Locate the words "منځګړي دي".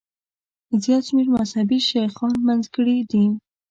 2.47-3.25